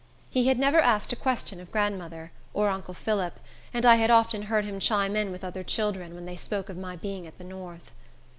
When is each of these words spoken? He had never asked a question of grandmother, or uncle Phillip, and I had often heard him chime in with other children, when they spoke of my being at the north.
He 0.31 0.47
had 0.47 0.57
never 0.57 0.79
asked 0.79 1.13
a 1.13 1.15
question 1.15 1.59
of 1.61 1.71
grandmother, 1.71 2.31
or 2.55 2.69
uncle 2.69 2.95
Phillip, 2.95 3.39
and 3.71 3.85
I 3.85 3.97
had 3.97 4.09
often 4.09 4.41
heard 4.41 4.65
him 4.65 4.79
chime 4.79 5.15
in 5.15 5.31
with 5.31 5.43
other 5.43 5.63
children, 5.63 6.15
when 6.15 6.25
they 6.25 6.37
spoke 6.37 6.69
of 6.69 6.77
my 6.77 6.95
being 6.95 7.27
at 7.27 7.37
the 7.37 7.43
north. 7.43 7.91